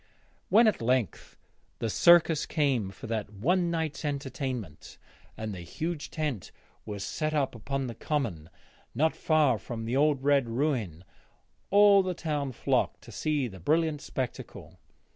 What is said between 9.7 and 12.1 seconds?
the old red ruin, all